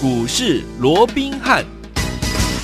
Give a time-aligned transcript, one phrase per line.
[0.00, 1.77] 股市罗宾汉。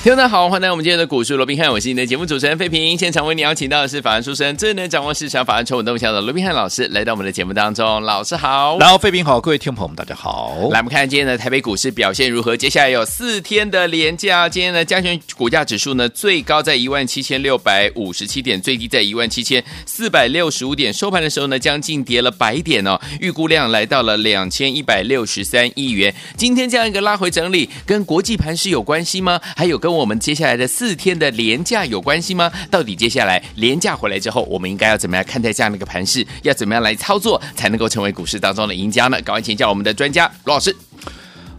[0.04, 2.98] 听众大家好，欢迎来到我们今天的股市罗宾汉，我是你的节目主持人费平。
[2.98, 8.02] 现场为你邀请到的是法案出身、最能掌握市场法案丑闻动向的罗宾汉老师，来到我们的节目当中。
[8.02, 10.68] 老师好，然后费平好，各位听众朋友们大家好。
[10.70, 12.54] 来，我们看今天的台北股市表现如何？
[12.54, 23.00] 接下来有四天的连假，今天的加权股价指数呢，最高在一万七千六百五十七点，最低在一万七千四百六十五点，收盘的时候呢，将近跌了百点哦。
[23.20, 26.14] 预估量来到了两千一百六十三亿元。
[26.36, 29.40] 今天这样一个拉回整理，跟国际盘是有关系吗？
[29.56, 32.50] 还有跟我们接下来的四天的廉价有关系吗？
[32.70, 36.26] 到底接下来廉价回来之后，我们应该要怎么样看待这样的一个盘势？
[36.42, 39.20] 要怎么样来操作才能够成为股市当中的赢家呢？
[39.22, 40.74] 赶快请教我们的专家罗老师。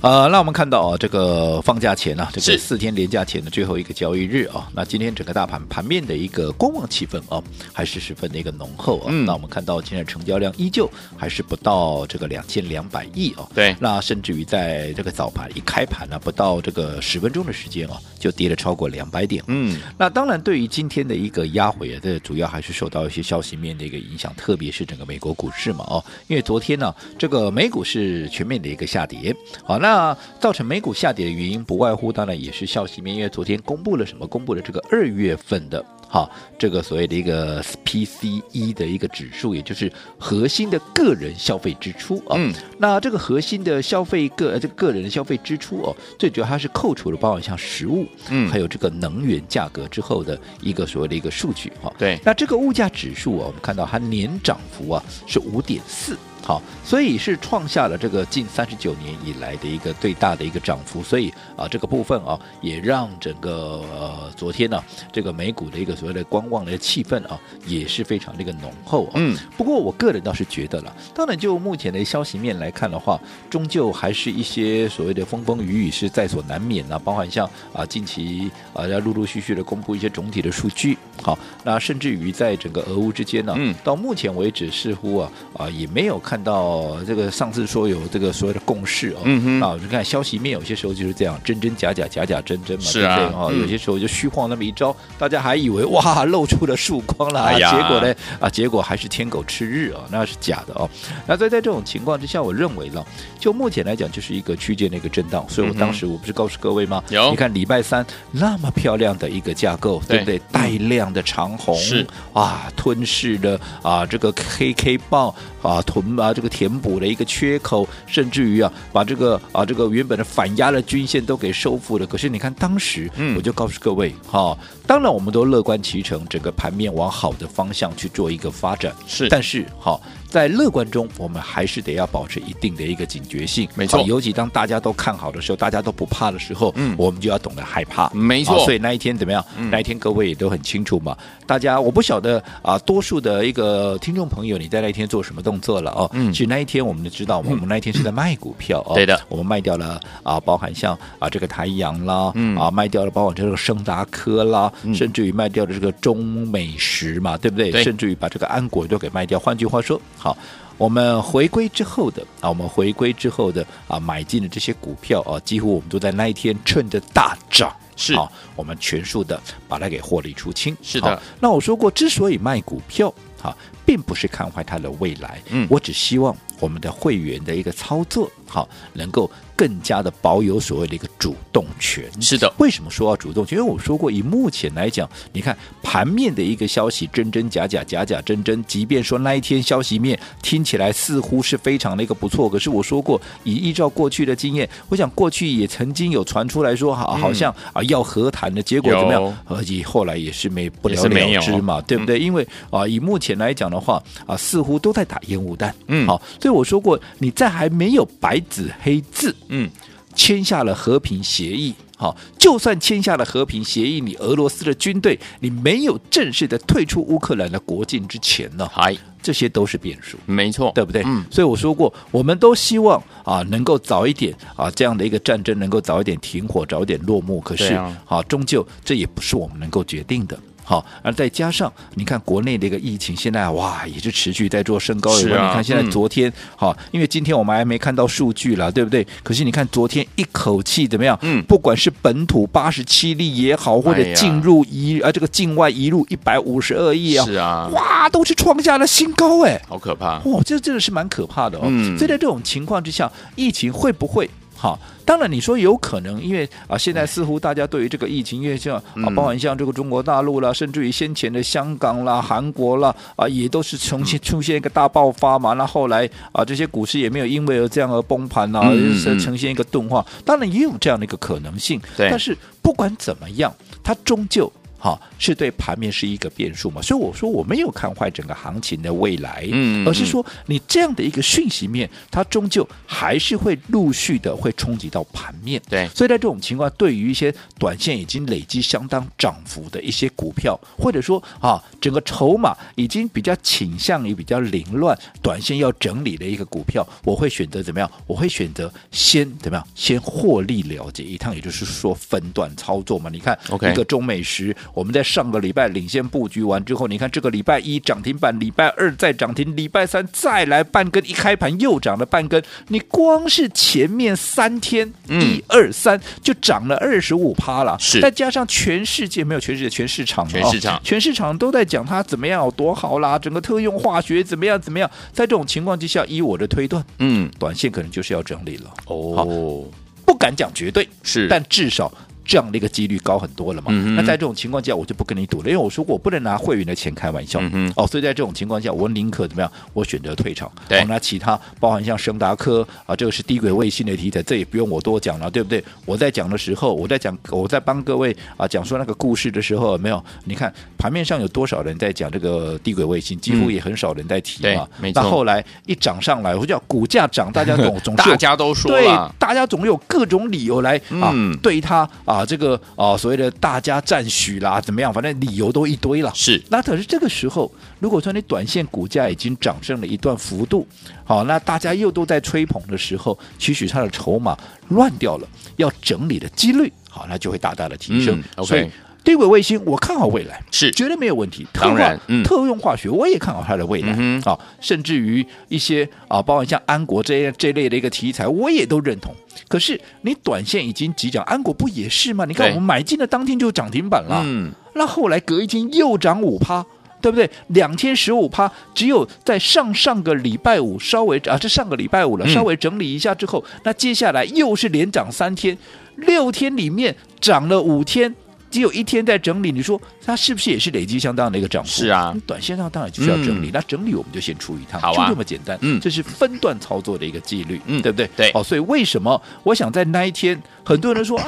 [0.05, 9.07] 呃，那我们看到啊，这个放假前呢、啊，这个四天连假前的最后一个交易日啊，那今天整个大盘盘面的一个观望气氛啊，还是十分的一个浓厚啊。
[9.09, 10.87] 嗯、那我们看到今天的成交量依旧
[11.17, 13.49] 还是不到这个两千两百亿啊。
[13.55, 13.75] 对。
[13.79, 19.43] 那甚至于在这个早盘一开盘呢、啊，不到这个十分钟的时间啊，就跌了超过两百点。
[19.47, 19.75] 嗯。
[19.97, 29.35] 那当然，对于今天的一个压回啊，这主要还是受到一些消息面的一个影响，特别是整个美国股市嘛，哦，因为昨天呢、啊，这个美股是全面的一个下跌。
[29.63, 29.94] 好，那。
[29.95, 34.27] 那造成美股下跌的原因，不外乎当然也是消息面，因为昨天公布了什么？
[34.27, 36.29] 公布了这个二月份的哈，
[36.59, 42.35] 这个所谓的一个 PCE 的一个指数，也就是核心的个人消费支出啊。
[42.35, 42.53] 嗯。
[42.77, 51.93] 那这个核心的消费个这个个人的消费支出哦，最主要它是扣除了包括像食物，嗯，还有这个能源价格之后的一个所谓的一个数据哈。
[51.97, 52.19] 对。
[52.21, 56.17] 那这个物价指数啊，我们看到它年涨幅啊是五点四。
[56.45, 69.13] 好，所以是创下了这个近三十九年以来的一个最大的一个涨幅，所以啊，这个部分啊，也让整个呃昨天呢、啊，这个美股的一个所谓的观望的气氛啊，也是非常的一个浓厚啊。
[69.15, 86.34] 嗯，不过我个人倒是觉得了，当然就目前的消息面来看的话，终究还是一些所谓的风风雨雨是在所难免啊，包含像啊近期啊要陆陆续续的公布一些总体的数据，好，那甚至于在整个俄乌之间呢、啊，嗯，到目前为止似乎啊啊也没有看。
[86.35, 93.39] 看到这个上次说有这个所谓的共识哦，嗯啊，你看消息面有些时候就是这样，真真假假，假假真真嘛，是啊，对不对？
[93.39, 100.89] 啊、嗯，有些时候就虚晃那么一招，大家还以为哇露出了曙光了，哎、呀结果呢啊，结果还是天狗吃日啊，那是假的哦。
[101.25, 103.01] 那在在这种情况之下，我认为呢，
[103.39, 107.01] 就目前来讲就是一个区间的一个震荡，所以我当时我不是告诉各位吗？
[107.11, 110.41] 有、嗯，你看礼拜三那么漂亮的一个架构，对，对不对？
[110.51, 116.03] 带量的长红是啊，吞噬的啊这个 KK 棒啊吞。
[116.25, 122.07] 把这个填补了一个缺口，甚至于啊，把这个啊这个原本的反压的均线都给收复了。
[122.07, 128.91] 可是你看当时，我就告诉各位哈、嗯哦，当然我们都乐观其成，整个盘面往好的方向去做一个发展。
[129.05, 129.91] 是，但是哈。
[129.91, 130.01] 哦
[130.35, 133.69] 在乐观中，我们还是得要保持一定的一个警觉性。
[133.73, 138.09] 没错，尤其当大家都看好的时候，大家都不怕的时候，嗯，我们就要懂得害怕。
[138.09, 139.41] 没错，所以那一天怎么样？
[139.57, 141.15] 嗯、那一天各位也都很清楚嘛。
[141.47, 146.09] 大家我不晓得啊，多数的一个听众朋友，你在那一天做什么动作了哦？
[146.11, 148.93] 嗯，其实那一天我们就知道，我们那一天是在卖股票哦。
[148.93, 157.71] 对的，我们卖掉了啊，包含像啊这个台阳啦，嗯啊卖掉了，包含这个升达科啦，嗯、甚至于卖掉了这个中美食嘛，对不对？
[157.71, 159.39] 对，甚至于把这个安国都给卖掉。
[159.39, 159.95] 换句话说。
[160.25, 160.35] 好，
[160.75, 168.15] 我们回归之后的啊，我们回归之后的啊，买进的这些股票啊，几乎我们都在那一天趁着大涨，是。
[168.15, 170.75] 啊，我们全数的把它给获利出清。
[170.81, 179.29] 是的，那我说过，之所以卖股票，哈，并不是看坏它的未来，嗯，我只希望我们的会员的一个操作，好，能够。
[179.57, 182.03] 更加的保有所谓的一个主动权。
[182.19, 183.57] 是的，为什么说要主动权？
[183.57, 188.61] 因为我说过，以目前来讲，你看盘面的一个消息真真假假，假假真真。
[188.65, 199.37] 即便说那一天消息面听起来似乎是非常的一个不错，可是我说过，以依照过去的经验，我想过去也曾经有传出来说，好，好像啊要和谈的结果怎么样？
[199.45, 202.19] 而且后来也是没不了了之嘛，对不对？
[202.19, 205.73] 因为啊，以目前来讲的话啊，似乎都在打烟雾弹。
[205.87, 209.35] 嗯，好，所以我说过，你在还没有白纸黑字。
[209.49, 209.69] 嗯，
[210.15, 221.03] 签下了和平协议，好，就算签下了和平协议，你俄罗斯的军队，你没有正式的退出乌克兰的国境之前呢，嗨，这些都是变数，没错，对不对？
[221.05, 227.41] 嗯，所以我说过，我们都希望啊，能够早一点啊，这样的一个战争能够早一点停火，早一点落幕。
[227.41, 227.73] 可是，
[228.07, 230.39] 啊，终究这也不是我们能够决定的。
[230.65, 235.15] 好，而再加上你看国内的一个疫情，现在哇也是持续在做升高。
[235.15, 239.05] 是啊，你看现在昨天，好、嗯，因为今天我们还没看到数据了，对不对？
[239.23, 241.17] 可是你看昨天一口气怎么样？
[241.21, 250.19] 嗯，不管是本土八十七例也好，或者进入一啊这个境外一路一百五十二亿啊，是啊，哇，都是创下了新高哎，好可怕！
[250.25, 251.65] 哇，这真的是蛮可怕的哦。
[251.67, 254.27] 嗯，所以在这种情况之下，疫情会不会？
[254.65, 265.53] 好，当然你说有可能，因为啊，现在似乎大家对于这个疫情，因为像啊，包含像这个中国大陆啦，甚至于先前的香港啦、韩国啦，啊，也都是重新出现一个大爆发嘛。
[265.53, 270.03] 那后来啊，这些股市也没有因为而这样而崩盘啊，是呈现一个钝化。
[270.25, 273.53] 当然也有这样的一个可能性，但是不管怎么样，
[273.83, 274.51] 它终究。
[274.77, 276.81] 好，是对盘面是一个变数嘛？
[276.81, 285.59] 所以我说我没有看坏整个行情的未来，嗯，而是说你这样的一个讯息面，它终究还是会陆续的会冲击到盘面。
[285.67, 297.89] 对，所以在这种情况，对于一些短线已经累积相当涨幅的一些股票，或者说啊，整个筹码已经比较倾向于比较凌乱，短线要整理的一个股票，我会选择怎么样？
[298.05, 299.67] 我会选择先怎么样？
[299.73, 303.09] 先获利了结一趟，也就是说分段操作嘛。
[303.09, 304.55] 你看，OK，一个中美时。
[304.73, 312.41] 我们在上个礼拜领先布局完之后，你看这个礼拜一涨停板，礼拜二再涨停，礼拜三再来半根，一开盘又涨了半根。
[312.67, 317.77] 你光是前面三天，一二三就涨了二十五趴了。
[317.79, 324.89] 是，再加上全世界没有全世界，全市场，全市场，全市场都在讲它怎么样有多好啦，整个特用化学怎么样怎么样。
[325.11, 328.73] 在这种情况之下，依我的推断，嗯，短线可能就是要整理了。
[328.87, 329.65] 哦，
[330.05, 331.91] 不敢讲绝对，是，但至少。
[332.25, 333.67] 这样的一个几率高很多了嘛？
[333.69, 337.39] 嗯、那在这种情况下，我就不跟你赌了，因为我说过我不能拿会员的钱开玩笑。
[337.53, 339.51] 嗯、哦，所以在这种情况下，我宁可怎么样？
[339.73, 340.51] 我选择退场。
[340.67, 345.63] 对，那其他包含像升达科啊，这个是低轨卫星的题材，这也不用我多讲了，对不对？
[345.85, 350.03] 我在讲的时候，我在讲，我在帮各位啊讲说那个故事的时候，没有？
[350.23, 354.67] 你看盘面上有多少人在讲这个低轨卫星，几乎也很少人在提嘛。
[354.81, 358.87] 嗯、那后来一涨上来，我叫股价涨，大家总 总大家都说对，
[359.19, 362.14] 大家总有各种理由来啊、嗯、对他啊。
[362.15, 364.93] 啊，这个啊，所谓的大家赞许啦，怎么样？
[364.93, 366.09] 反正理由都一堆了。
[366.15, 370.65] 是，那可是这个时候，如果说你短线股价已经涨上了一段幅度，
[371.03, 374.37] 好，那大家又都在吹捧的时候，其实它的筹码
[374.69, 375.27] 乱掉了，
[375.57, 378.23] 要整理的几率，好，那就会大大的提升。
[378.37, 378.69] 嗯、所以。
[379.05, 381.45] 低轨卫星，我看好未来是绝对没有问题。
[381.53, 389.15] 当然，嗯、特用化学我也看好它的未来啊、嗯哦，甚至于一些啊，包括像安国这样这类的一个题材，我也都认同。
[389.47, 392.25] 可是你短线已经急涨，安国不也是吗？
[392.25, 396.65] 你看我们买进的当天就涨停板了，嗯，那后来隔一天又涨五趴，
[396.99, 397.29] 对不对？
[397.49, 405.55] 两天十五趴，只有在上上个礼拜五稍微啊，这上个礼拜五了，稍微整理一下之后，嗯、那接下来又是连涨三天，
[405.97, 408.15] 六天里面涨了五天。
[408.55, 411.69] 只有一天在整理，你说它是不是也是累积相当的一个涨幅？
[411.69, 413.49] 是啊，短线上当然就是要整理。
[413.49, 415.57] 嗯、那整理我们就先出一趟，好啊、就这么简单。
[415.59, 418.09] 嗯，这是分段操作的一个纪律，嗯，对不对？
[418.15, 418.31] 对。
[418.33, 421.27] 哦，所以为什么我想在那一天，很多人说啊，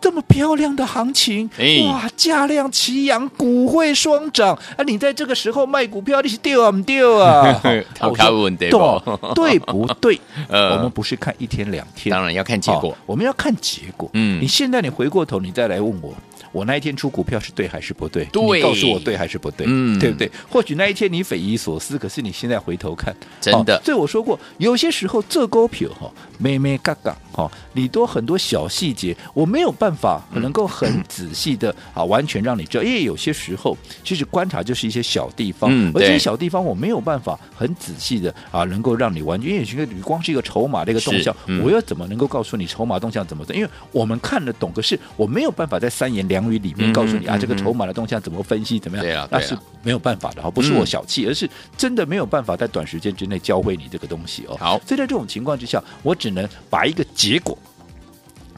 [0.00, 4.84] 这么漂亮的行情，哎、哇，价量齐扬，股会双涨啊！
[4.86, 7.60] 你在这个时候卖股票，你是丢啊不丢啊？
[7.98, 9.02] 好看问题不？
[9.34, 10.20] 对不对？
[10.48, 14.08] 呃，我们不是看一天两天，当然要看结果、哦，我们要看结果。
[14.12, 16.14] 嗯，你现在你回过头，你再来问我。
[16.54, 18.24] 我那一天出股票是对还是不对？
[18.26, 19.66] 对，你告诉我对还是不对？
[19.68, 20.30] 嗯，对不对？
[20.48, 23.82] 或许那一天你匪夷所思，可是你现在回头看，真的。
[23.84, 26.08] 所以我说过，有些时候这股票哈，
[26.38, 32.84] 咩咩嘎嘎哈，你多很多小细节，我没有办法能够很仔细的啊，完全让你知道。
[32.84, 39.50] 因为有些时候，其实观察就是一些小地方，而这些小地方我没有办法很仔细的啊，能够让你完全。
[39.50, 43.52] 因为你光是一个筹码的一个动向，我又怎么能够告诉你筹码动向怎么走？
[43.52, 49.04] 因为我们看得懂，可是我没有办法在三言两语里面告诉你啊，这个筹码的动向怎么分析，怎么样？
[49.04, 54.56] 对啊，那是没有办法的哈，不是我小气，而是真的没有办法在短时间之内教会你这个东西哦。
[54.58, 57.56] 好，所以在这种情况之下，我只能把一个结果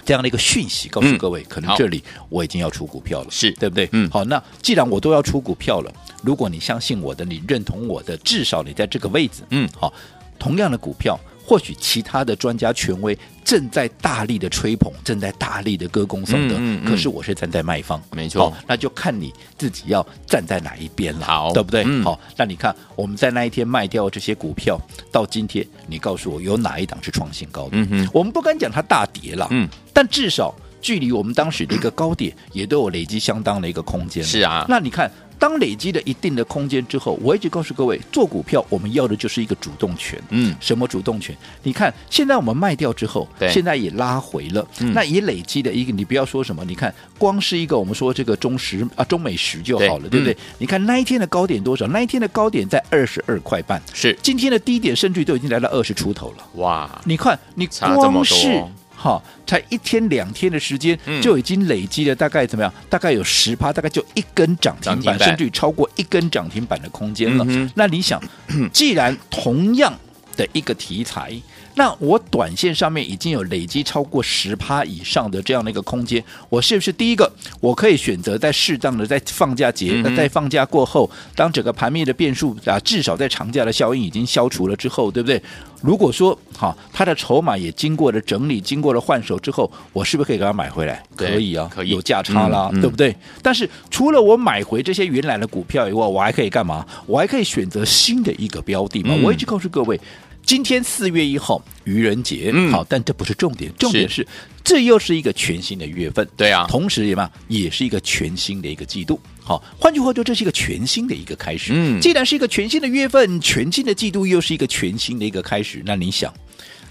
[0.04, 3.88] 这样的一个讯息告诉各位，可能这里我已经要出股票了，是对不对？
[3.92, 9.92] 嗯，好，那既然我都要出股票了，如果你相信我的，你认同我的，至少你在这个位置，嗯，好，
[10.38, 11.18] 同样的股票。
[11.46, 21.84] 或许其他的专家权威正在大力的吹捧，正在大力的歌功颂德，嗯嗯嗯、可是我是站在卖方，没错、哦，那就看你自己要站在哪一边了，好，对不对？
[22.02, 24.76] 好、那你看我们在那一天卖掉这些股票，
[25.12, 27.70] 到今天你告诉我有哪一档是创新高的？
[27.74, 35.08] 嗯哼，我们不敢讲它大跌了，嗯，但至少距离我们当时的一个高点也都有累积相当的一个空间，是啊，那你看。
[35.38, 40.20] 当累积了一定的空间之后，我一直告诉各位，做股票我们要的就是一个主动权。
[40.30, 41.36] 嗯，什么主动权？
[41.62, 45.92] 你看，现在我们卖掉之后，对现在也拉回了，嗯、那也累积了一个。
[45.92, 50.32] 你不要说什么，你看，光是一个我们说这个中时啊，中美时就好了，对，对不对？
[50.32, 51.86] 嗯、你看那一天的高点多少？
[51.88, 56.46] 那一天的高点在二十二块半，是今天的低点，甚至都已经来到二十出头了。
[56.54, 57.00] 哇！
[57.04, 58.64] 你看，你光是。
[58.96, 62.72] 好，才一天两天的时间，就已经累积了大概怎么样？
[62.88, 67.44] 大概有十趴，大概就一根涨停板，甚至于超过一根涨停板的空间了。
[67.46, 68.20] 嗯、那你想，
[68.72, 69.92] 既然同样
[70.36, 71.32] 的一个题材，
[71.74, 85.42] 那我短线上面已经有累积超过十趴以上的这样的一个空间，我是不是第一个我可以选择在适当的在放假节，那、嗯、在放假过后，当整个盘面的变数啊，至少在长假的效应已经消除了之后，对不对？
[85.82, 91.02] 如果说哈，它的筹码也经过了整理，经过了换手之后，我是不是可以给它买回来？
[91.14, 93.14] 可以啊，可以有价差啦，对不对？
[93.42, 96.84] 但是除了我买回这些原来的股票以外，我还可以干嘛？
[97.06, 99.10] 我还可以选择新的一个标的嘛？
[99.14, 100.00] 嗯、我一直告诉各位。
[100.46, 104.28] 今天四月一号愚人节，嗯、好，但这不是重点，重点是，是
[104.62, 111.72] 这又是一个全新的月份，对啊，同时也嘛，也是一个全新的一个季度，好，换句话说，这是一个全新的一个开始。
[111.74, 116.32] 嗯，既然是一个全新的月份，全新的季度，又是一个全新的一个开始，那你想，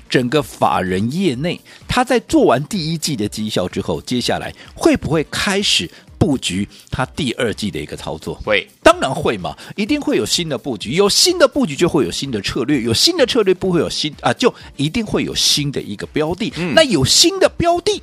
[0.09, 1.57] 整个法人业内，
[1.87, 5.89] 他在做完第一季的绩效之后，接下来会不会开始？
[6.17, 8.35] 布局它第二季的一个操作。
[8.43, 16.51] 会，当然会嘛，一定会有新的布局，有新的布局就会有新的策略，有新的策略不会有新啊，就一定会有新的一个标的。
[16.57, 18.01] 嗯，那有新的标的，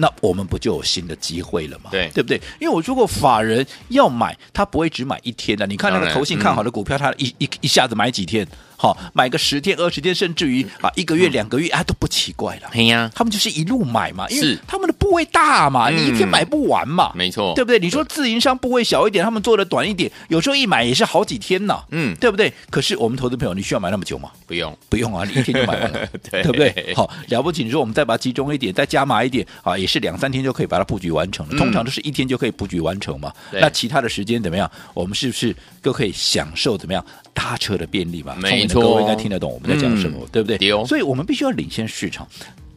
[0.00, 1.90] 那我们不就有新的机会了吗？
[1.90, 2.40] 对，对不对？
[2.58, 5.66] 因为我如果，法人要买，他不会只买一天的。
[5.66, 8.46] 你看那个投信看好的股票，他一一一下子买几天？
[8.78, 12.70] 好，买个十天、二十天，甚至于啊一个月、两个月啊都不奇怪了。
[12.72, 17.78] 哎呀，他们就是一路买嘛，因为他们的部位大嘛，你一天买不完嘛，没错，对不对？
[17.78, 22.50] 你说自营商部位小一点，他们做的短一点，有时候一买也是好几天呢，嗯，对不对？
[22.70, 24.30] 可是我们投资朋友，你需要买那么久吗？
[24.46, 26.94] 不用，不用啊，你一天就买完了， 对不对？
[26.96, 31.58] 好，了不起，你说我们再把它集中一点，再加码一点啊，也是两三天就可以把它布局完成了。
[31.58, 33.32] 通常都是一天就可以布局完成嘛。
[33.52, 34.70] 那其他的时间怎么样？
[34.94, 37.04] 我们是不是都可以享受怎么样？
[37.34, 40.58] 搭车的便利嘛，没错，各位应该听得懂我们在讲什么，嗯、对不对？
[40.58, 42.28] 对哦、所以我们必须要领先市场，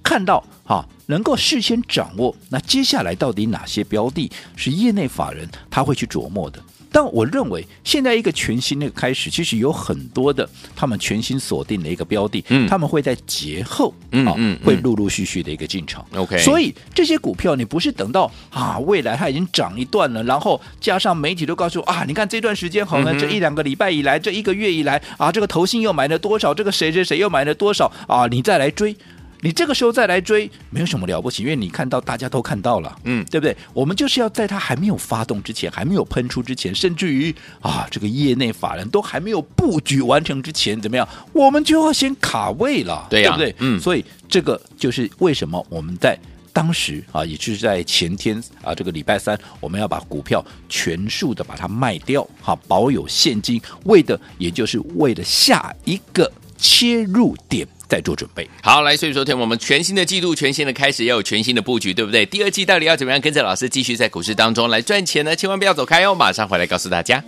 [0.01, 6.60] 看到哈，能够事先掌握，那接下来到底哪些标的是业内法人他会去琢磨的。
[6.94, 16.06] 但我认为，现在一个全新的开始，其实有很多的他们全新锁定的一个标的，嗯，他们会在节后啊，嗯，会陆陆续续的一个进场。
[16.16, 28.96] OK，所以这些股票你不是等到啊未来它已经涨一段了，然后加上媒体都告诉啊，你看这段时间好像，这一两个礼拜以来，这一个月以来啊，这个投信又买了多少，这个谁谁谁又买了多少啊，你再来追。
[29.44, 33.56] 你这个时候再来追，没有什么了不起，因为你看到大家都看到了，嗯，对不对？
[33.74, 41.06] 我们就是要在它还没有发动之前，还没有喷出之前，甚至于啊，这个业内法人都还没有布局完成之前，怎么样？
[41.34, 43.56] 我们就要先卡位了，对呀，对不对？
[43.60, 46.18] 嗯，所以这个就是为什么我们在
[46.54, 57.68] 当时啊，也就是在前天啊，这个礼拜三，我们要把股票全数的把它卖掉，哈，保有现金，为的也就是为了下一个切入点。
[57.94, 62.26] 在做准备，好，来，所以说，天我们全新的季度，全新的开始，要有全新的布局，对不对？
[62.26, 65.36] 第二季到底要怎么样跟着老师继续在股市当中来赚钱呢？
[65.36, 67.24] 千万不要走开哦，马上回来告诉大家。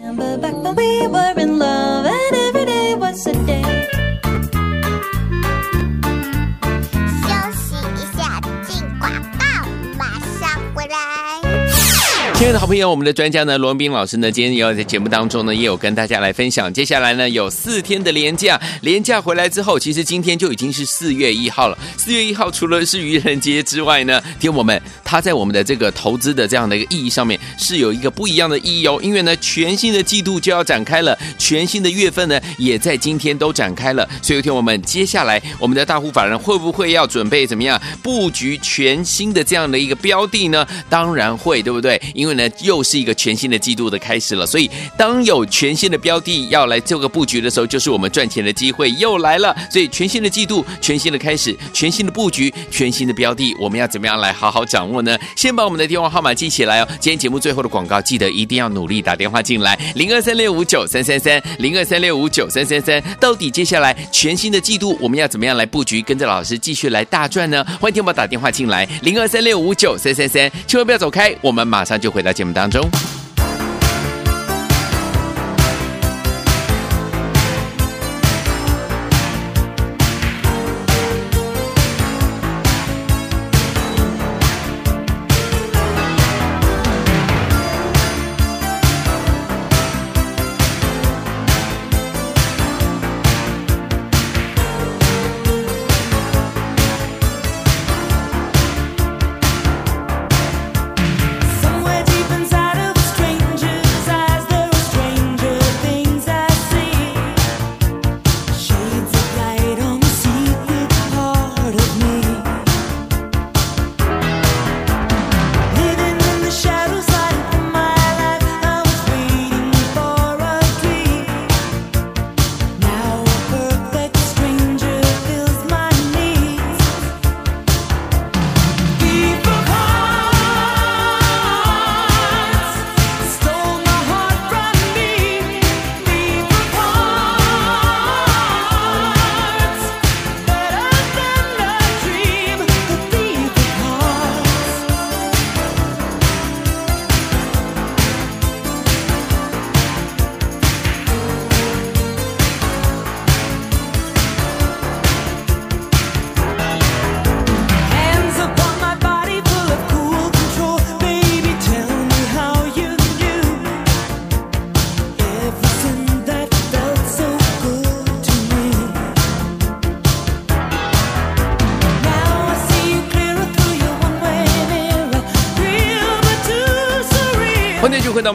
[12.38, 16.72] 亲爱的好朋友，我们的专家呢，罗文斌老师呢，今天也要在节目当中呢，也有跟大家来分享。
[16.72, 21.78] 接下来呢，有四天的连假，连假回来之后，其实今天就已经是四月一号了。
[21.96, 29.00] 四月一号除了是愚人节之外呢，听我们，它在我们的这个投资的这样的一个意义上面，是有一个不一样的意义哦。
[29.02, 34.06] 因为呢，全新的季度就要展开了，全新的月份呢，也在今天都展开了。
[34.22, 40.68] 所以，听我们，接下来我们的大户法人会不会要准备怎么样布局全新的这样的一个标的呢？
[40.90, 42.00] 当然会，对不对？
[42.14, 44.68] 因因为呢，又是一个全新的季度的开始了，所以
[44.98, 49.56] 当有全新的标的要来做个布局的时候，就是我们赚钱的机会又来了。
[49.70, 55.16] 所以全新的季度、全新的开始、全新的布局、全新的标的，我们要怎么样来好好掌握呢？
[55.36, 56.88] 先把我们的电话号码记起来哦。
[57.00, 63.00] 今天节目最后的广告，记得一定要努力打电话进来，零二三六五九三三三，零二三六五九三三三。
[63.20, 67.64] 到底接下来全新的季度，我们要怎么样来布局，跟着老师继续来大赚呢？
[67.80, 72.15] 欢迎听我打电话进来，零二三六五九三三三，千万不要走开，我们马上就。
[72.16, 72.82] 回到节目当中。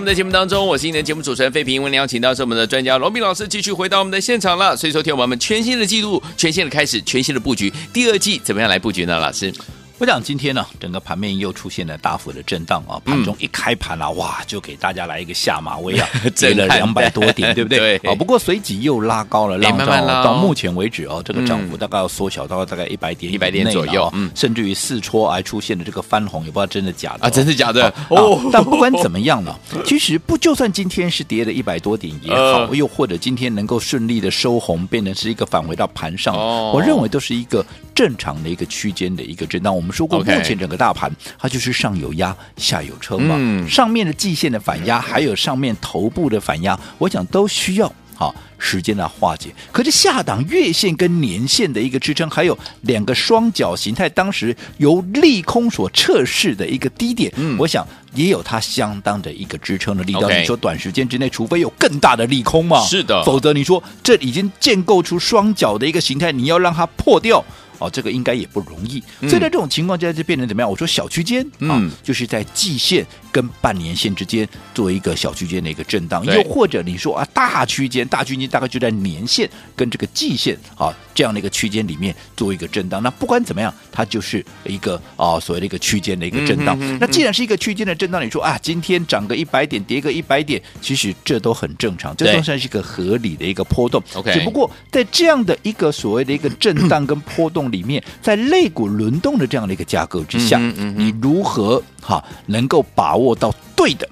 [0.00, 1.82] 我们的节目当中，我是你的节目主持人费平。
[1.82, 4.74] 为您邀请到是我们的专家罗密老师，继续回到我们的现场了。
[4.74, 9.20] 所以说，听我们全新的记录、全新的开始、全新的布局，第二季怎么样来布局呢？
[9.20, 9.52] 老师？
[10.00, 12.98] 我想今天呢，整个盘面又出现了大幅的震荡啊！
[13.04, 17.98] 盘中一开盘啊，哇，就给大家来一个下马威啊， 跌了两百多点， 对不对？
[17.98, 18.10] 对。
[18.10, 28.40] 啊，不过随即又拉高了，让到到目前为止哦，这个涨幅大概要缩小到大概一百点、一百点左右，嗯，甚至于四戳还出现了这个翻红，也不知道真的假的啊，真的假的哦。
[28.50, 29.54] 但不管怎么样呢，
[29.84, 36.34] 其实不就算今天是跌了一百多点也好，又或者今天能够顺利的收红，变成是一个返回到盘上，
[36.72, 37.62] 我认为都是一个
[38.00, 39.76] 正常的一个区间的一个震荡。
[39.76, 43.34] 我们说过，目前整个大盘它就是上有压，下有撑嘛。
[43.38, 49.50] 嗯、上面的季线的反压，还有上面头部的反压，我想都需要好时间来化解。
[49.70, 60.26] 可是下档月线跟年线的一个支撑，还有两个双脚形态，当时由利空所测试的一个低点，嗯、我想也有它相当的一个支撑的力道。
[60.30, 67.44] 你说短时间之内，除非有更大的利空嘛，是的，否则你说这已经建构出双脚的一个形态，你要让它破掉。
[67.80, 70.70] 哦，这个应该也不容易，所以在这种情况下就变成怎么样？
[70.70, 83.02] 我说小区间啊，就是在季线跟半年线之间做一个小区间的一个震荡，又或者你说啊，大区间，大区间大概就在年线跟这个季线啊这样的一个区间里面做一个震荡。
[83.02, 86.78] 那不管怎么样，它就是一个啊所谓的一个区间的一个震荡。
[86.98, 94.02] 那既然是一个区间的震荡，你说啊，今天涨个一百点，跌个一百点，其实这都很正常，这都算是一个合理的一个波动。
[94.12, 97.69] OK，只不过在这样的一个所谓的一个震荡跟波动。
[97.70, 104.08] 里面在肋骨轮动的这样的一个架构之下，嗯嗯嗯、你如何哈能够把握到对的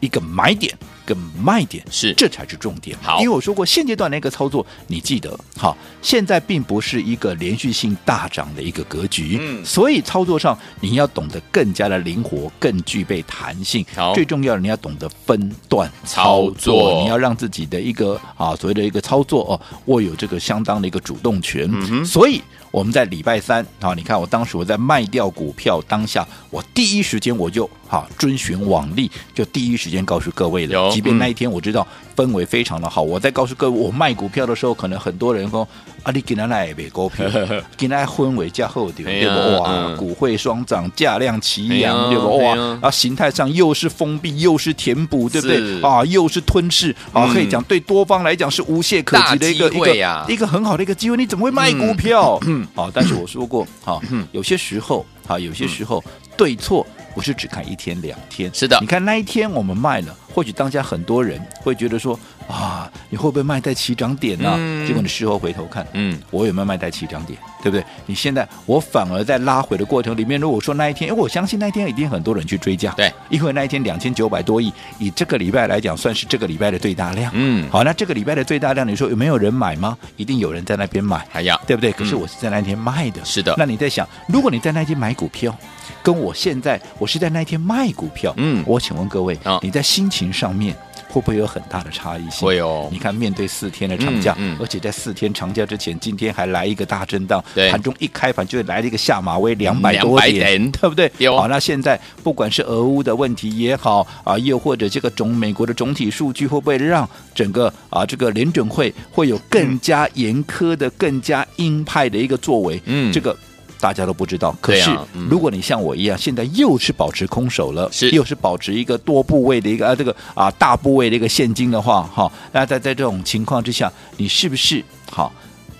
[0.00, 1.84] 一个买点跟卖点？
[1.90, 2.96] 是，这才是重点。
[3.02, 13.84] 好，因为我说过现阶段的一个操作，你记得哈，现在并不是一个连续性大涨的一个格局，嗯，所以操作上你要懂得更加的灵活，更具备弹性。
[13.94, 21.68] 好，最重要的你要懂得分段操作，操作你要让自己的一个啊所谓的一个操作哦握有这个相当的一个主动权。
[21.70, 22.42] 嗯哼，所以。
[22.74, 30.90] 我们在礼拜三啊，你看我当时我在卖掉股票当下，我第一时间我就哈遵循往例，就第一时间告诉各位了。
[30.90, 35.66] 即便那一天我知道氛围非常的好，我在告诉各位我卖股票的时候，可能很多人说
[36.02, 37.24] 啊，你今天来买股票，
[37.78, 39.62] 今天氛围加厚点，对不？
[39.62, 42.38] 哇，股汇双涨，价量齐扬，对不？
[42.38, 45.80] 哇，啊，形态上又是封闭，又是填补，对不对？
[45.80, 51.16] 啊，又是吞噬，啊，可以讲对多方来讲是无懈可击的一个一个一个很好的一个机会。
[51.16, 52.40] 你怎么会卖股票？
[52.74, 56.02] 好，但是我说过，好，有些时候，好，有些时候
[56.36, 58.78] 对错不是只看一天两天，是的。
[58.80, 64.56] 你看那一天我们卖了，或许当下很多人会觉得说，啊，你会不会卖在起涨点呢？
[64.86, 67.38] 结果你事后回头看，嗯，我有没有卖在起涨点？
[67.62, 67.82] 对不对？
[68.04, 77.32] 你现在我反而在拉回的过程里面，如果说那一天，因为我相信那一天一定很多人去追加，对，因为那一天两千九百多亿，以这个礼拜来讲，算是这个礼拜的最大量。
[77.34, 79.96] 嗯，好，那这个礼拜的最大量，你说有没有人买吗？
[80.16, 81.90] 一定有人在那边买，还要对不对？
[81.92, 83.54] 可是我是在那一天卖的，是的。
[83.56, 85.56] 那你在想，如果你在那天买股票，
[86.02, 90.76] 跟我现在我是在那一天卖股票，嗯，我请问各位，你在心情上面？
[91.14, 92.44] 会不会有很大的差异性？
[92.44, 92.88] 会哦。
[92.90, 101.08] 你看，面对四天的长假，嗯嗯、而且在四天长假之前，今天还来一个大震荡，对盘中一开盘就来了一个下马威两百多点，点对不对？
[101.18, 101.36] 有。
[101.36, 112.82] 好，那现在不管是俄乌的问题也好啊，又或者这个总美国的总体数据，会不会让整个啊这个联准会会有更加严苛的、更加鹰派的一个作为？
[112.86, 113.36] 嗯，这个。
[113.84, 114.90] 大家都不知道，可是
[115.28, 125.30] 如果你像我一样，现在又是保持空手了，是又是保持一个多部位的一个啊这个啊大部位的一个现金的话，哈，那在在这种情况之下，你是不是好？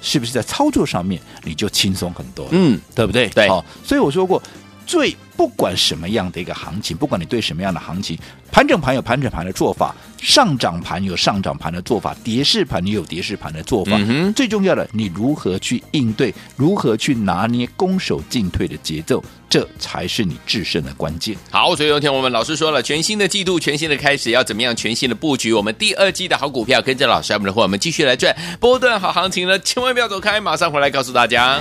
[0.03, 2.47] 是不是在操作上面你就轻松很多？
[2.51, 3.27] 嗯，对不对？
[3.31, 4.43] 对，好，所以我说过。
[4.87, 8.17] 最不管什么样的一个行情，不管你对什么样的行情，
[8.53, 13.93] 盘整盘有盘整盘的做法，上涨盘有上涨盘的做法，跌势盘也有跌势盘的做法。
[13.97, 21.37] 嗯、最重要的，你如何去应对，如何去拿捏攻守进退的节奏，这才是你制胜的关键。
[21.51, 25.53] 好，所以昨天我们老师说了，全新的季度，全新的开始，要怎么样全新的布局？
[25.53, 31.61] 我们第二季的好股票，跟着老师我们的话，我们继续来赚波段好行情呢，千万不要走开，马上回来告诉大家。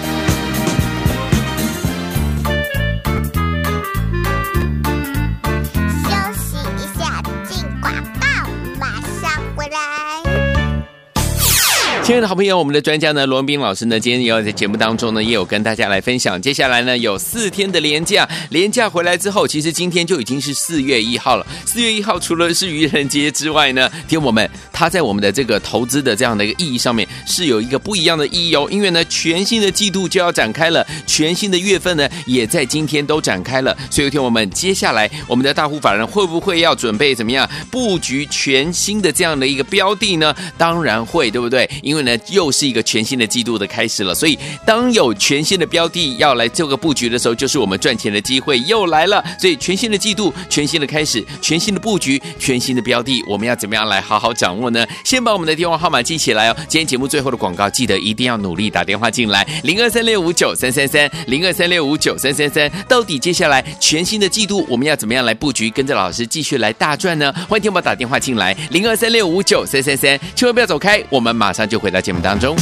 [12.04, 16.40] 亲爱的好朋友，我们的专家呢，罗文斌老师呢，今天也有在节目当中呢，也有跟大家来分享。
[16.42, 21.48] 接下来呢，有四天的连假，连假回来之后，其实今天就已经是四月一号了。
[21.66, 28.68] 四月一号除了是愚人节之外呢，听我们，它在我们的这个投资的这样的一个意义上面，是有一个不一样的意义哦。
[28.70, 33.74] 因为呢，全新的季度就要展开了，全新的月份呢，也在今天都展开了。
[33.90, 40.36] 所以，听我们，接下来我们的大户法人会不会要准备怎么样布局全新的这样的一个标的呢？
[40.58, 41.70] 当然会，对不对？
[41.82, 49.24] 因因为呢，又是一个全新的季度的开始了，所以当有全新的标的要来做个布局的时候，就是我们赚钱的机会又来了。
[49.40, 54.84] 所以全新的季度、全新的开始、全新的布局、全新的标的，我们要怎么样来好好掌握呢？
[55.06, 56.56] 先把我们的电话号码记起来哦。
[56.68, 62.68] 今天节目最后的广告，记得一定要努力打电话进来，零二三六五九三三三，零二三六五九三三三。
[62.90, 67.32] 到底接下来全新的季度我们要怎么样来布局，跟着老师继续来大赚呢？
[67.48, 71.83] 欢迎听我打电话进来，零二三六五九三三三，千万不要走开，我们马上就。
[71.84, 72.56] 回到节目当中。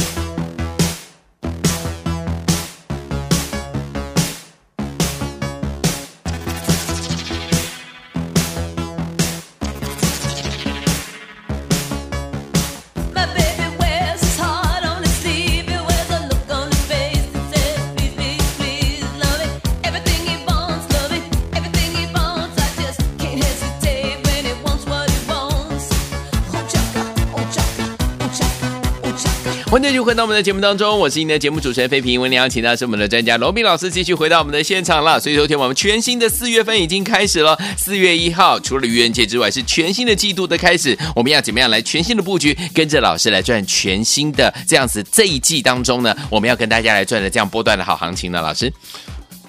[29.72, 32.20] 欢迎继续回到我们的节目当中，我是您的节目主持人费平。
[32.20, 35.18] 为您邀请到是我们的专家罗宾老师，继续回到我们的现场了。
[35.18, 37.58] 所以，昨天我们全新的四月份已经开始了。
[37.78, 40.94] 四月一号，除了愚人节之外，是全新的季度的开始。
[41.16, 46.14] 我们要怎么样来全新的布局，跟着老师来赚全新的这样子这一季当中呢？
[46.28, 48.42] 我们要跟大家来赚的这样波段的好行情呢？
[48.42, 48.70] 老师。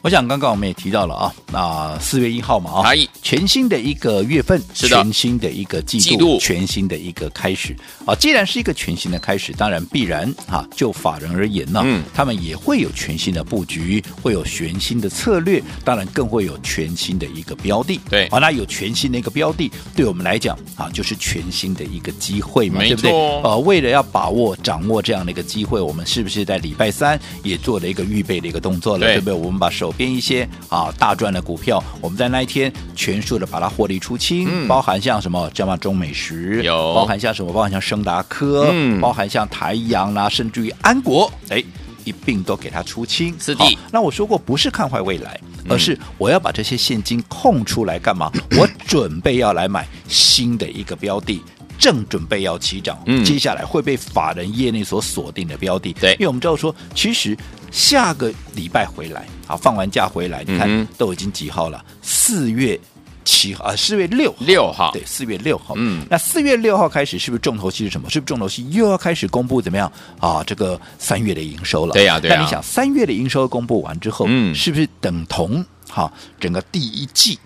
[0.04, 7.74] 我想刚刚我们也提到了啊，那四月一号嘛啊，全新的一个月份，是的，全新的一个季度，季度，全新的一个开始
[8.06, 8.14] 啊。
[8.14, 17.98] 既然是一个全新的开始，当然必然哈，就法人而言呢，嗯，他们也会有全新的布局，会有全新的策略，当然更会有全新的一个标的。
[18.10, 23.10] 对，啊，那有全新的一个标的，对我们来讲啊，就是全新的一个机会嘛，对不对？
[23.10, 29.08] 呃，为了要把握掌握这样的一个机会，我们是不是在礼拜三也做了一个预备的一个动作了？
[29.08, 29.34] 对，对不对？
[29.34, 29.93] 我们把手。
[29.98, 36.94] 边一些啊大赚的股票，我们在那一天全数的把它获利出清，嗯、包含像什么，叫嘛中美食，有。
[36.94, 41.64] 包含像什么，包含像升达科，嗯，包含像台阳啦、啊，甚至于安国，哎，
[42.04, 43.36] 一并都给它出清。
[43.40, 48.32] 是的，那我说过不是看坏未来，而是我要把这些现金空出来干嘛？
[48.34, 51.42] 嗯、 我准备要来买新的一个标的。
[51.80, 57.36] 正准备要起涨，嗯，接下来会被法人业内所锁定的标的，对，因为我们知道说，其实
[57.74, 61.84] 下个礼拜回来，啊，放完假回来，你看、嗯、都已经几号了？
[62.04, 62.80] 四月
[63.26, 68.08] 七号啊，四月六六号，对，四月六号，嗯，那四月六号开始，是不是重头戏是什么？
[68.12, 70.44] 是不是重头戏又要开始公布怎么样啊？
[70.46, 72.38] 这个三月的营收了，对呀、啊，对呀、啊。
[72.38, 77.40] 那你想，三月的营收公布完之后，嗯，是不是等同哈、啊、整个第一季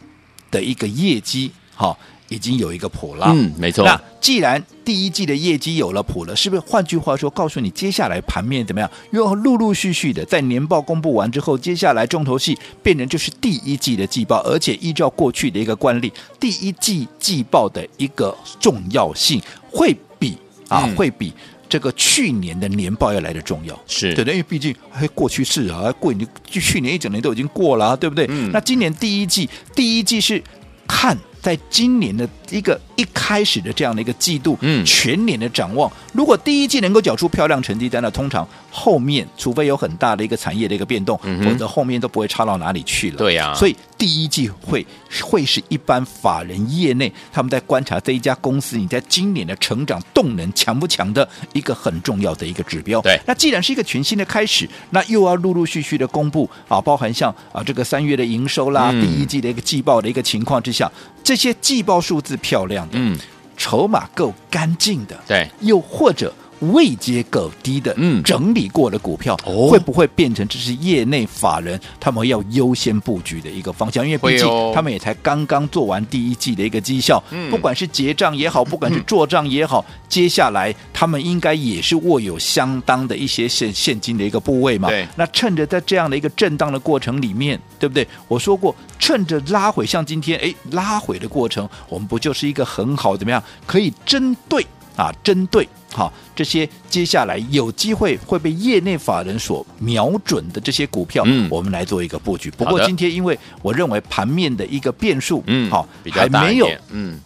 [0.51, 1.87] 的一个业绩哈？
[1.89, 1.97] 啊
[2.29, 3.85] 已经有一个谱了，嗯，没错。
[3.85, 8.91] 那既然第一季的业绩有了谱了，是不是换句话说，告诉你接下来盘面怎么样？
[9.11, 20.37] 又要陆陆续续的在年报公布完之后，接下来重头戏变成就是第一季的季报，而且依照过去的一个惯例，第一季季报的一个重要性会比
[20.67, 21.31] 啊、嗯、会比
[21.69, 28.25] 这个去年的年报要来的重要，是对的，因为毕竟还过去式啊，过你就去年一整年都已经过了，对不对？
[28.27, 28.51] 嗯。
[28.51, 30.43] 那今年第一季，第一季是
[30.85, 31.17] 看。
[31.47, 43.15] 在今年的一个一开始的这样的一个季度，嗯，全年的展望，如果第一季能够缴出漂亮成绩单，那通常后面除非有很大的一个产业的一个变动，嗯、否则后面都不会差到哪里去了。
[43.15, 44.85] 对呀、啊，所以第一季会
[45.21, 53.01] 会是一般法人业内他们在观察这一家公司你在今年的成长动能强不强的一个很重要的一个指标。
[53.01, 60.91] 对，那既然是一个全新的开始，那又要陆陆续续的公布啊，包含像啊这个三月的营收啦，嗯、第一季的一个季报的一个情况之下，
[61.23, 61.37] 这。
[61.37, 63.15] 这些季报数字漂亮的，嗯，
[63.55, 66.33] 筹码够干净的，对，又或者。
[66.59, 74.05] 位阶够低的，嗯，整理过的股票，嗯、会不会变成这是业内法人他们要优先布局的一个方向？
[74.05, 84.89] 因为毕竟他们也才刚刚做完第一季的一个绩效，嗯，不管是结账也好， 不管是做账也好，嗯、接下来他们应该也是握有相当的一些现现金的一个部位嘛。
[85.15, 88.07] 那趁着在这样的一个震荡的过程里面，对不对？
[88.27, 94.65] 我说过，趁着拉回，像今天哎拉回的过程，我们不就是一个很好怎么样可以针对
[94.97, 95.65] 啊针对。
[95.93, 102.51] 好，这些接下来有机会会被业内法人所瞄准的这些股票，嗯，我们来做一个布局。
[102.51, 107.17] 不过今天，因为我认为盘面的一个变数，嗯，好，还没有，嗯，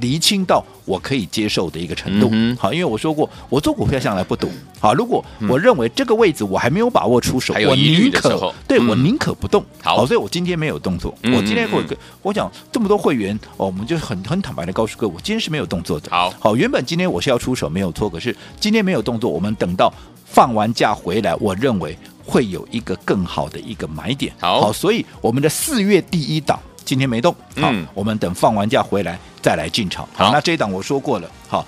[0.00, 2.28] 厘清到我可以接受的一个程度。
[2.32, 4.48] 嗯好，因为我说过，我做股票向来不赌。
[4.78, 9.64] 好，如果我认为这个位置我还没有把握出手，我宁可对我宁可不动。
[9.82, 11.14] 好所以我今天没有动作。
[11.22, 16.10] 嗯我今天我嗯我讲这么多会员哦，我们就很很坦白的告诉各位，我今天是没有动作的。
[16.10, 18.08] 好好，原本今天我是要出手，没有错。
[18.08, 19.92] 可是今天没有动作，我们等到
[20.24, 24.32] 放完假回来，我认为会有一个更好的一个买点。
[24.40, 27.30] 好所以我们的四月第一档今天没动。
[27.60, 30.08] 好，嗯我们等放完假回来再来进场。
[30.14, 31.30] 好那这一档我说过了。
[31.46, 31.66] 好。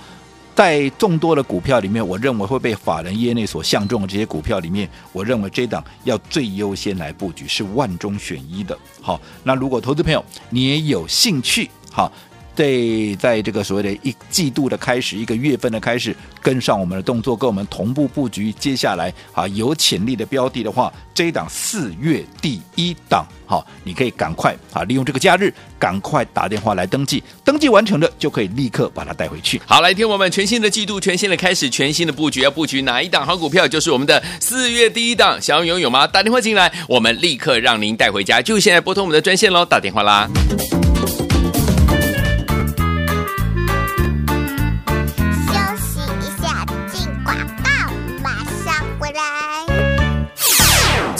[0.54, 8.76] 在众多的股票里面，我认为会被法人业内所相中的这些股票里面，我认为这一档要最优先来布局，是万中选一的。
[9.00, 12.11] 好，那如果投资朋友你也有兴趣，好。
[12.58, 18.50] 对，在这个所谓的一季度的开始，一个月份的开始，跟上我们的动作，跟我们同步布局。
[18.54, 29.62] 接下来啊，有潜力的标的的话，这一档四月第一档，好，你可以赶快啊，利用这个假日，赶快打电话来登记，登记完成的就可以立刻把它带回去。
[29.64, 33.68] 好，来听我们全新的季度，全新的开始，全新的布局，要布局哪一档好股票？
[33.68, 36.08] 就是我们的四月第一档，想要拥有吗？
[36.08, 38.42] 打电话进来，我们立刻让您带回家。
[38.42, 40.28] 就现在拨通我们的专线喽，打电话啦。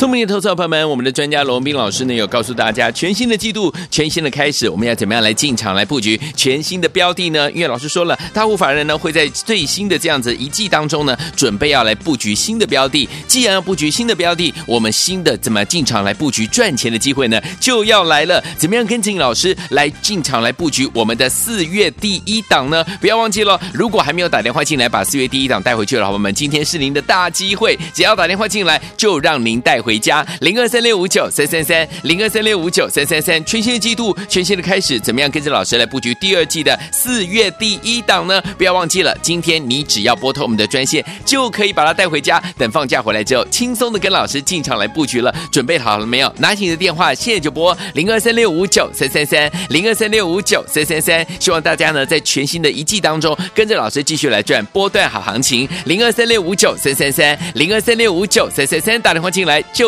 [0.09, 7.53] 聪明的投资朋友们，我们的专家罗文斌老师呢有告诉大家，全新的季度，全新的开始，我们要怎么样来进场来布局全新的标的呢？
[7.53, 13.07] 因为老师说了，大户法人呢会在最新的这样子一季当中呢，准备要来布局新的标的。
[13.27, 17.39] 既然要布局新的标的，我们新的怎么进场来布局赚钱的机会呢？
[17.61, 18.43] 就要来了。
[18.57, 22.83] 怎么样跟进老师来进场来布局我们的四月第一档呢？
[22.99, 30.25] 不要忘记了，如果还没有打电话进来把四月第一档带回去的朋友们，今天是您的大机会，只要打电话进来就让您带回家。
[30.41, 38.41] 零二三六五九三三三，零二三六五九三三三，全新的季度，全新的开始，怎么样跟着老师来布局第二季的四月第一档呢？
[38.57, 42.43] 不要忘记了，今天你只要拨通我们的专线，就可以把它带回家。
[42.57, 45.35] 等放假回来之后，轻松的跟老师进场来布局了。
[45.51, 46.33] 准备好了没有？
[46.39, 51.27] 拿起你的电话，现在就拨零二三六五九三三三，零二三六五九三三三。
[51.41, 55.69] 希望大家呢在全新的一季当中，跟着老师继续来赚波段好行情。
[55.87, 59.88] 零二三六五九三三三，零二三六五九三三三，打电话进来就